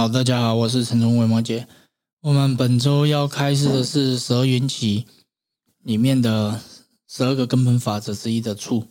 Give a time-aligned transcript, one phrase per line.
[0.00, 1.66] 好，大家好，我是陈忠伟摩羯。
[2.22, 5.04] 我们本周要开始的是十二缘起
[5.80, 6.58] 里面的
[7.06, 8.86] 十二个根本法则之一的处。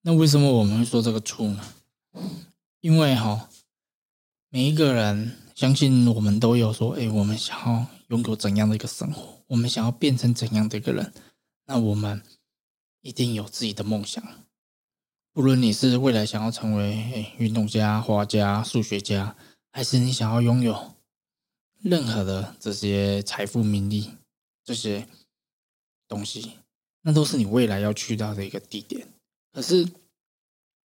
[0.00, 1.62] 那为什么我们会说这个处呢？
[2.80, 3.50] 因为哈，
[4.48, 11.12] 每一个人相信我们都有说，哎，我们想要拥有怎样的一个生活，我们想要变成怎样的一个人，
[11.66, 12.22] 那我们
[13.02, 14.24] 一定有自己的梦想。
[15.34, 19.36] 不论你是未来想要成为运动家、画家、数学家，
[19.72, 20.94] 还是你想要拥有
[21.80, 24.12] 任何的这些财富、名利
[24.62, 25.08] 这些
[26.06, 26.52] 东西，
[27.00, 29.08] 那都是你未来要去到的一个地点。
[29.52, 29.88] 可是，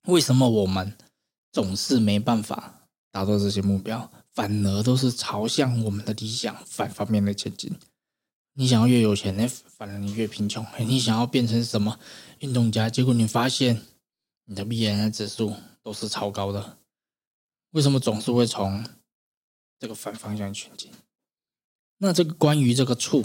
[0.06, 0.96] 为什么我们
[1.52, 7.76] 总是没办法达到这些目标，反而都是朝向我们的理想反方面的前进？
[8.54, 10.64] 你想要越有钱，那反而你越贫穷。
[10.78, 12.00] 你想要变成什么
[12.38, 13.82] 运动家，结果你发现。
[14.50, 16.78] 你的 B M I 指数都是超高的，
[17.70, 18.84] 为什么总是会从
[19.78, 20.90] 这个反方向前进？
[21.98, 23.24] 那这个关于这个处，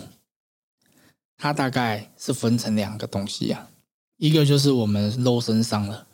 [1.38, 3.70] 它大概是分成两个东西啊，
[4.18, 6.08] 一个就是我们肉身上的，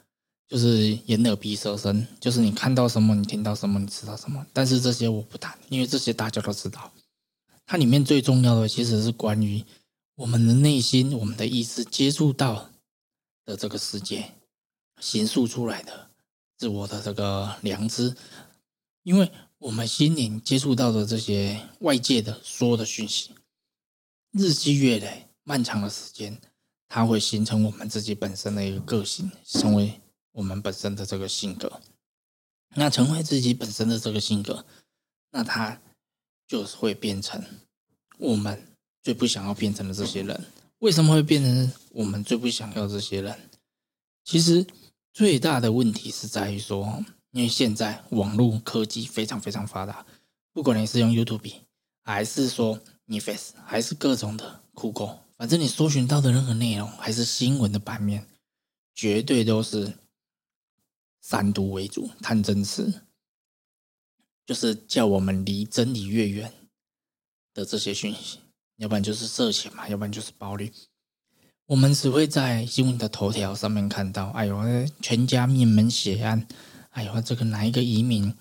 [0.47, 4.45] 就是眼耳鼻舌身，就是你看到什么，你听到什么，你知道什么。
[4.53, 6.91] 但是这些我不谈，因为这些大家都知道。
[7.65, 9.63] 它里面最重要的其实是关于
[10.15, 12.69] 我们的内心、我们的意识接触到
[13.45, 14.31] 的这个世界。
[14.99, 16.08] 形塑出来的
[16.59, 18.13] 自我的这个良知，
[19.03, 23.31] 因为我们心灵接触到的这些外界的所有的讯息，
[24.33, 26.37] 日积月累，漫长的时间，
[26.89, 30.01] 它会形成我们自己本身的一个个性，成为
[30.33, 31.79] 我们本身的这个性格。
[32.75, 34.65] 那成为自己本身的这个性格，
[35.31, 35.81] 那它
[36.45, 37.41] 就是会变成
[38.17, 38.67] 我们
[39.01, 40.45] 最不想要变成的这些人。
[40.79, 43.49] 为什么会变成我们最不想要这些人？
[44.25, 44.67] 其实。
[45.13, 50.05] 最大的问题是在于说，因为现在网络科技非常非常发达，
[50.53, 51.53] 不管你是用 YouTube，
[52.03, 58.27] 还是说你 Face，还是各种的酷狗，反正你搜寻到的任何内容，还是新闻的版面，
[58.95, 59.93] 绝对都是
[61.21, 63.01] 三毒为主，探真词，
[64.45, 66.53] 就是叫我们离真理越远
[67.53, 68.39] 的这些讯息，
[68.77, 70.71] 要不然就是色情嘛，要不然就是暴力。
[71.69, 74.57] 我们只会在新闻的头条上面看到，哎呦，
[75.03, 76.47] 全家灭门血案，
[76.89, 78.33] 哎呦，这个哪一个移民，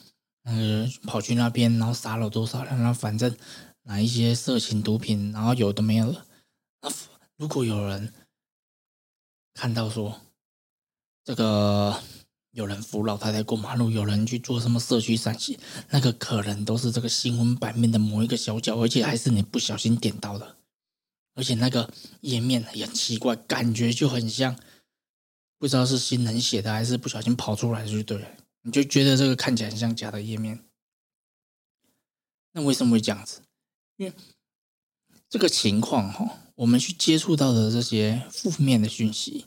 [0.45, 3.37] 呃，跑去那边，然后杀了多少人，然后反正
[3.83, 6.25] 哪一些色情毒品，然后有的没有了。
[6.81, 6.91] 那
[7.37, 8.15] 如果有人
[9.53, 10.23] 看到说，
[11.23, 12.01] 这个
[12.53, 15.59] 有人扶老太太过马路，有人去做什么社区散息，
[15.91, 20.57] 那个可能都是这个新闻版面的某一个小角，而且还是你不小心点到的。
[21.39, 21.89] 而且那个
[22.23, 24.59] 页面也很奇怪，感觉就很像，
[25.57, 28.29] 不知道是新人写的还是不小心跑出来的，就对了。
[28.63, 30.65] 你就觉得这个看起来很像假的页面。
[32.51, 33.43] 那为什么会这样子？
[33.99, 34.13] 因为
[35.29, 39.47] 这个情况哈，我们去接触到的这些负面的讯息，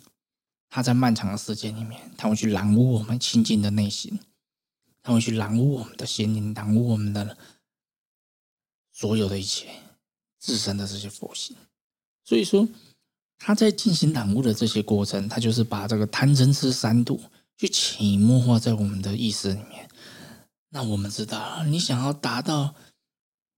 [0.70, 4.18] 它在漫长的时间里面，它会去染污我们清净的内心，
[5.04, 7.38] 它会去染污我们的心灵，染污我们的
[8.94, 9.70] 所有的一切
[10.40, 11.58] 自身的这些佛性。
[12.32, 12.66] 所以说，
[13.40, 17.20] 他在进行染污的这些过程，他就是把这个贪嗔痴三毒
[17.58, 19.90] 去潜移默化在我们的意识里面。
[20.70, 22.74] 那我们知道，你想要达到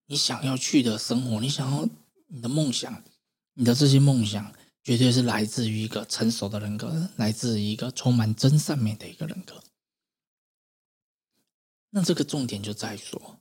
[0.08, 1.88] 你想要去的生活，你想要
[2.30, 3.04] 你的梦想，
[3.54, 4.52] 你的这些梦想，
[4.84, 9.64] 绝对是来自于一个成熟的人格，来自于一个充满真善美的一个人格。
[11.92, 13.38] 那这个重点就在说，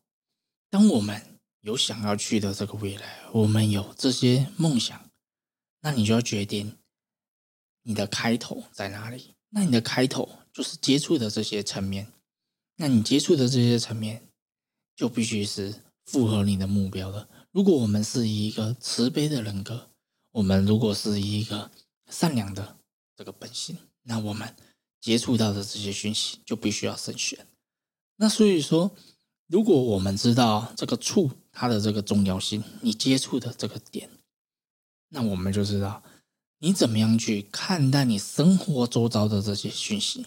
[0.69, 5.01] 当我们有想要去的这个未来，我们有这些梦想。
[5.83, 6.79] 那你就要决定
[7.83, 9.35] 你的开头在哪里。
[9.51, 12.11] 那你的开头就是接触的这些层面。
[12.77, 14.27] 那你接触的这些层面
[14.97, 15.75] 就必须是
[16.07, 17.29] 符合你的目标的。
[17.51, 19.91] 如果我们是一个慈悲的人格，
[20.31, 21.71] 我们如果是一个
[22.11, 22.79] 善良的
[23.15, 24.57] 这个本性，那我们
[25.01, 27.47] 接触到的这些讯息就必须要慎选。
[28.17, 28.97] 那所以说，
[29.49, 34.09] 如果我们知道这个处它的这个重要性，你接触的这个点。
[35.15, 36.03] 那我们就知道
[36.59, 40.27] 你怎么样去看待你生活周遭的这些讯息，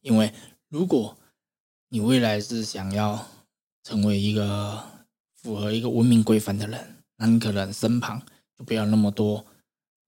[0.00, 0.34] 因为
[0.68, 1.16] 如果
[1.88, 3.28] 你未来是想要
[3.84, 4.84] 成为一个
[5.36, 8.20] 符合一个文明规范的人，那你可能身旁
[8.58, 9.46] 就不要那么多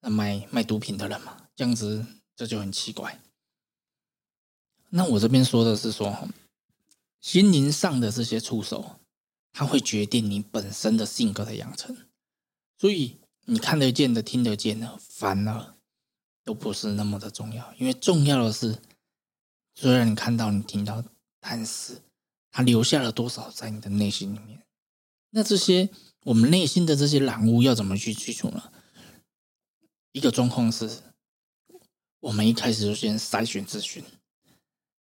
[0.00, 2.04] 那卖卖毒品的人嘛，这样子
[2.34, 3.20] 这就很奇怪。
[4.90, 6.28] 那我这边说的是说，
[7.20, 8.96] 心灵上的这些触手，
[9.52, 11.96] 它会决定你本身的性格的养成。
[12.82, 15.76] 所以你看得见的、听得见的，反而
[16.42, 17.72] 都不是那么的重要。
[17.78, 18.76] 因为重要的是，
[19.76, 21.04] 虽然你看到、你听到，
[21.38, 22.02] 但是
[22.50, 24.64] 它留下了多少在你的内心里面？
[25.30, 25.90] 那这些
[26.24, 28.72] 我们内心的这些染污要怎么去去除呢？
[30.10, 30.90] 一个状况是，
[32.18, 34.02] 我们一开始就先筛选资讯，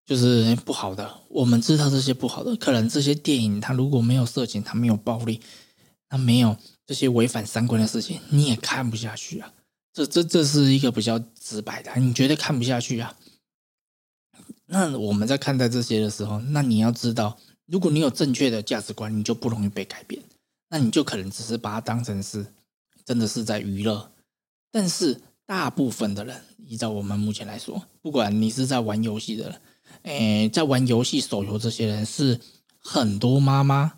[0.05, 5.41] 就是不好的，我们知道这些不好的，可能这些电影它如果没有色情，它没有暴力，
[6.07, 6.55] 它没有
[6.91, 9.53] 这些违反三观的事情，你也看不下去啊。
[9.93, 13.15] 这这这是一个比较直白的，你绝对看不下去啊。
[14.65, 20.21] 那我们在看待这些的时候，那你要知道，如果你有正确的价值观，你就不容易被改变。
[20.67, 22.45] 那你就可能只是把它当成是
[23.05, 24.11] 真的是在娱乐。
[24.69, 29.61] 但是大部分的人，依照我们目前来说，不管你是在玩游戏的人，
[30.01, 32.37] 诶，在玩游戏手游这些人，是
[32.79, 33.93] 很多妈妈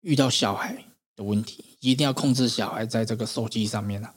[0.00, 0.82] 遇到小孩
[1.14, 4.14] 的问题，一定要控制小孩在这个手机上面了，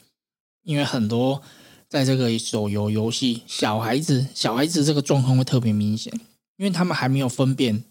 [0.64, 1.42] 因为很多。
[1.90, 6.12] 在这个手游游戏，小孩子小孩子这个状况会特别明显，
[6.58, 7.84] 因为他们还没有分辨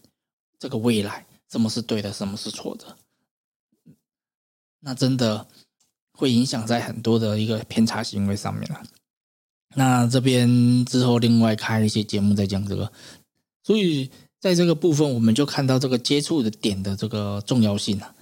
[0.59, 2.97] 这个未来什么是对的，什么是错的，
[4.81, 5.47] 那真的
[6.11, 8.83] 会影响在很多的一个偏差行为上面了。
[9.75, 12.91] 那这边之后另外开一些节目再讲这个，
[13.63, 14.11] 所以
[14.41, 18.13] 在这个部分我们就看到这个接触的点的这个重要性了。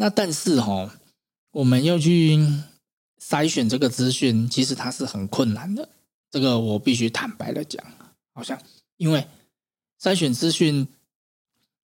[0.00, 0.90] 那但是哈，
[1.52, 2.38] 我们要去。
[3.22, 5.86] 筛选这个资讯，其实它是很困难的。
[6.30, 7.84] 这个我必须坦白的讲，
[8.32, 8.58] 好像
[8.96, 9.28] 因为
[10.00, 10.88] 筛选资讯，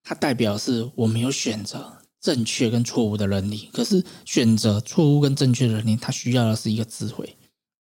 [0.04, 3.68] 它代表是我们有选择正确跟错误的能力。
[3.72, 7.36] 可是选择错误跟正确的能力，它需要的是一个智慧。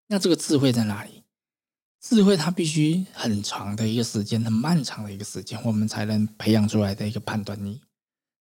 [0.08, 1.22] 那这个智慧在哪里？
[2.00, 7.80] 智慧它必须很长的一个时间，很漫长的一个时间，我们才能培养出来的一个判断力。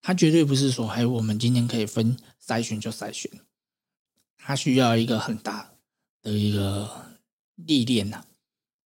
[0.06, 3.28] 它绝对不是说，哎，我们今天可以分筛选就筛选。
[4.36, 5.72] 它需要一个很大
[6.22, 7.06] 的一个
[7.56, 8.24] 历练呐。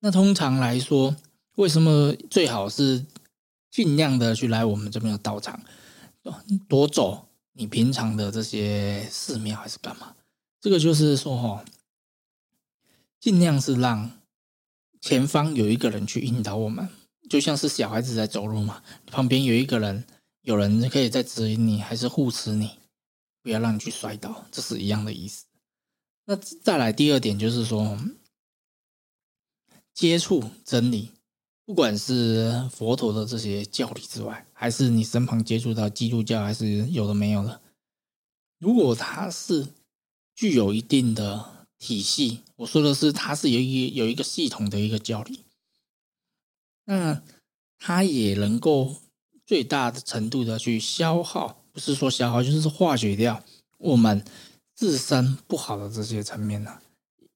[0.01, 1.15] 那通常来说，
[1.55, 3.03] 为什么最好是
[3.71, 5.59] 尽量的去来我们这边的道场，
[6.67, 10.15] 多走你平常的这些寺庙还是干嘛？
[10.61, 11.65] 这个就是说哈，
[13.19, 14.11] 尽量是让
[15.01, 16.87] 前方有一个人去引导我们，
[17.27, 20.05] 就像是小孩子在走路嘛，旁边有一个人，
[20.49, 22.71] 有人可以在指引你，还是护持你。
[23.43, 25.45] 不要让你去摔倒，这是一样的意思。
[26.25, 27.99] 那再来第二点就是说，
[29.93, 31.11] 接触真理，
[31.65, 37.61] 不管是佛陀的这些教理之外，还是你身旁接触到基督教，还是有的没有的，
[38.57, 39.67] 如果它是
[40.33, 45.45] 具有一定的体系，我说的是它是有一有一个系统的一个教理，
[46.85, 47.21] 那
[47.77, 48.95] 它也能够
[49.49, 51.63] 最大的程度的去消耗。
[51.71, 53.43] 不是说消耗，就是化解掉
[53.79, 54.23] 我们
[54.75, 56.77] 自身不好的这些层面呢。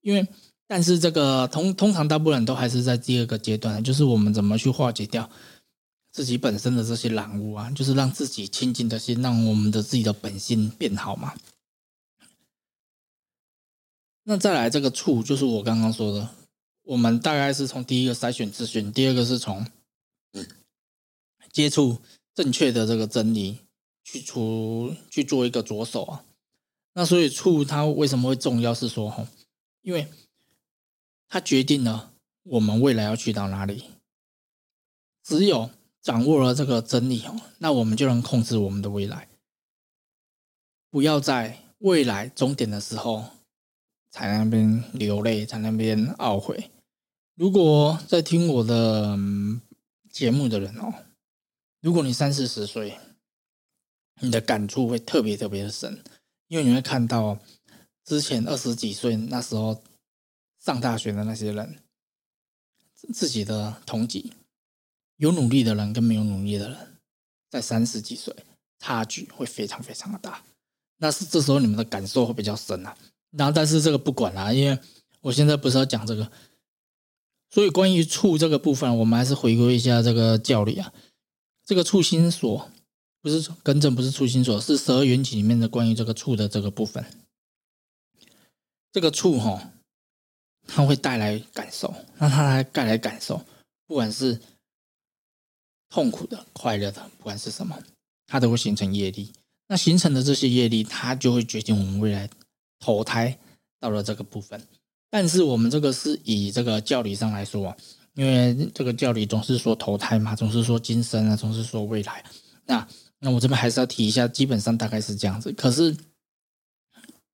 [0.02, 0.28] 因为，
[0.68, 5.28] 但是这个通通常大部分人都还是在第二个阶段，就是我们怎么去化解掉
[6.12, 11.34] 自己本身的这些染污啊，就是让自己清净的心，让我们的自己的本性变好嘛。
[14.24, 16.30] 那再来这个处，就是我刚刚说的，
[16.84, 19.66] 我们大概是从第一个筛选资讯，第二个是从
[21.54, 22.02] 接触
[22.36, 23.60] 正确的这个真理。
[24.06, 26.26] 去出去做一个着手啊，
[26.92, 28.74] 那所以处它为什么会重要？
[28.74, 29.26] 是说哈，
[29.82, 30.10] 因为
[31.30, 32.12] 它决定了
[32.44, 33.86] 我们未来要去到哪里。
[35.24, 35.70] 只有
[36.02, 39.30] 掌握了这个真理哦，那我们就能控制我们的未来。
[40.90, 43.24] 不要在未来终点的时候
[44.12, 46.70] 才那边流泪，才那边懊悔。
[47.36, 49.18] 如果在听我的
[50.12, 50.94] 节目的人哦，
[51.84, 52.98] 如果你三四十岁。
[54.20, 56.02] 你的感触会特别特别的深，
[56.48, 57.38] 因为你会看到
[58.06, 59.84] 之前二十几岁那时候
[60.64, 61.80] 上大学的那些人，
[63.12, 64.32] 自己的同级
[65.18, 67.00] 有努力的人跟没有努力的人，
[67.50, 68.34] 在三十几岁
[68.78, 70.44] 差距会非常非常的大。
[70.98, 72.96] 那是这时候你们的感受会比较深啊。
[73.32, 74.78] 然后，但是这个不管啦，因为
[75.22, 76.32] 我现在不是要讲这个，
[77.50, 80.94] 所以关于处这个部分，我们还是回归一下这个教理啊，
[81.66, 82.70] 这个处心所。
[83.22, 87.06] 不是根正，不是初心所，是十二缘起里面的关于这个处的这个部分。
[88.92, 89.72] 这个处哈，
[90.68, 93.46] 它会带来感受，那它来带来感受，
[93.88, 94.42] 不管是
[95.88, 97.82] 痛苦的、快乐的，不管是什么，
[98.28, 99.32] 它都会形成业力。
[99.68, 102.30] 那形成的这些业力，它就会决定我们未来
[102.80, 103.40] 投胎
[103.80, 104.62] 到了这个部分。
[105.10, 107.74] 但是我们这个是以这个教理上来说，
[108.14, 112.24] 因为这个教理总是说投胎嘛，总是说今生啊，总是说未来，
[112.66, 112.88] 那。
[113.26, 115.50] 那我这边还是要提一下，基本上大概是这样子。
[115.54, 115.96] 可是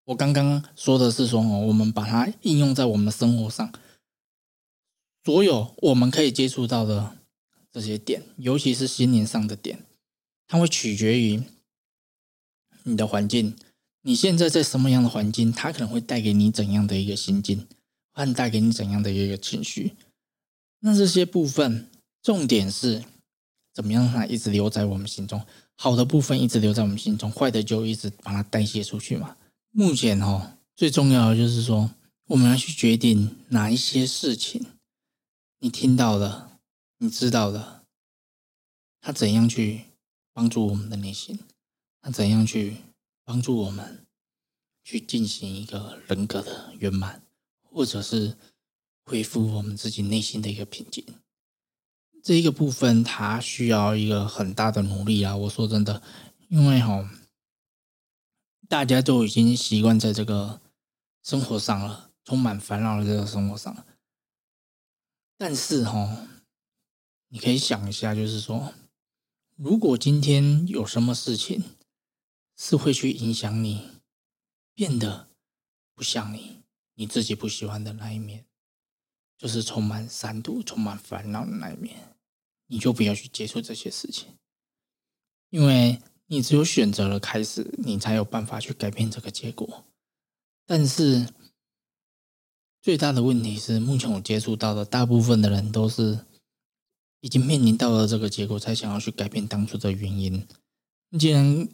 [0.05, 3.73] 我刚刚说的是说哦，我们把它应用在我们的生活上，
[5.25, 7.17] 所有我们可以接触到的
[7.71, 9.83] 这些点，尤其是心灵上的点，
[10.47, 11.41] 它会取决于
[12.83, 13.55] 你的环境。
[14.03, 17.65] 你现在在什么样的环境，它可能会带给你怎样的一个心境，
[18.13, 19.95] 或带给你怎样的一个情绪。
[20.79, 21.89] 那这些部分，
[22.21, 23.03] 重点是
[23.73, 25.45] 怎么样让它一直留在我们心中？
[25.75, 29.37] 好的部分一直留在我们心中，坏的就一直把它代谢出去嘛。
[29.71, 31.91] 目前哦，最重要的就是说，
[32.25, 34.65] 我们要去决定哪一些事情，
[35.59, 36.59] 你听到了，
[36.97, 37.83] 你知道了，
[38.99, 39.85] 它怎样去
[40.33, 41.39] 帮助我们的内心，
[42.01, 42.77] 它怎样去。
[43.25, 44.07] 帮助我们
[44.83, 47.21] 去进行一个人格的圆满，
[47.61, 48.35] 或者是
[49.09, 51.03] 恢复我们自己内心的一个平静。
[52.23, 55.35] 这一个部分，它需要一个很大的努力啊！
[55.35, 56.03] 我说真的，
[56.49, 57.09] 因为哈，
[58.67, 60.61] 大家都已经习惯在这个
[61.23, 63.83] 生活上了，充满烦恼的这个生活上。
[65.39, 66.27] 但是哈，
[67.29, 68.75] 你可以想一下，就是说，
[69.55, 71.63] 如果今天有什么事情，
[72.55, 73.89] 是会去影响你
[74.75, 75.29] 变得
[75.95, 76.61] 不像你
[76.93, 78.45] 你自己不喜欢的那一面，
[79.39, 81.97] 就是充满三毒、充满烦恼的那一面，
[82.67, 84.37] 你就不要去接触这些事情，
[85.49, 89.85] 因为你只有选择了开始，你才有办法去改变这个结果。
[90.65, 91.33] 但是
[92.81, 96.25] 最大的问题是，目前我接触到的大部分的人都是
[97.21, 100.45] 已经面临到了这个结果，才想要去改变当初的原因。
[101.17, 101.67] 既然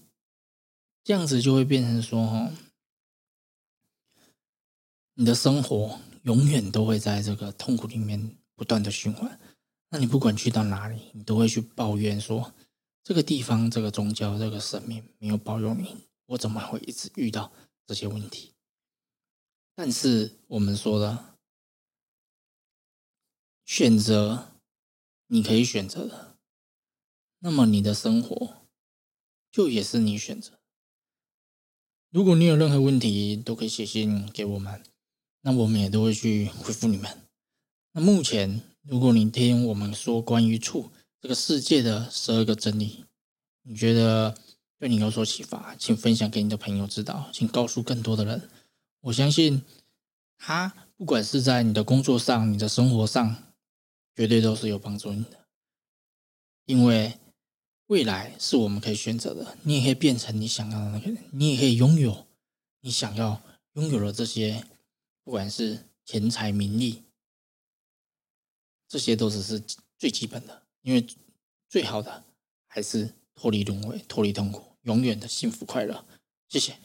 [1.04, 2.52] 这样子就会变成说，哈，
[5.16, 9.40] 你的生活永远都会在这个痛苦里面不断的循环。
[9.90, 12.54] 那你不管去到哪里，你都会去抱怨说，
[13.04, 17.52] 这个地方、这个宗教、这个神明没有保佑你，我怎么会一直遇到
[17.86, 18.54] 这些问题？
[19.76, 21.38] 但是我们说的
[23.64, 24.54] 选择，
[25.28, 26.38] 你可以选择的，
[27.40, 28.68] 那么你的生活
[29.52, 30.60] 就也是你选择。
[32.10, 34.82] 如果你有任何问题，都可以写信给我们，
[35.46, 37.08] 那我们也都会去回复你们。
[37.92, 43.06] 那目前，如果你听我们说关于处这个世界的十二个真理，
[43.62, 44.36] 你觉得
[44.80, 48.50] 对你有所启发，请分享给你的朋友知道，请告诉更多的人。
[49.02, 49.62] 我相信
[50.40, 53.36] 他不管是在你的工作上、你的生活上，
[54.16, 55.46] 绝对都是有帮助你的，
[56.66, 57.14] 因为。
[57.88, 62.26] 未来是我们可以选择的，你也可以变成你想要的那个人，你也可以拥有
[62.82, 64.66] 你想要拥有的这些，
[65.26, 67.04] 不管是钱财名利，
[68.88, 69.60] 这些都只是
[69.98, 71.06] 最基本的，因为
[71.68, 72.24] 最好的
[72.68, 76.06] 还是脱离轮回、脱离痛苦，永远的幸福快乐。
[76.48, 76.78] 谢谢。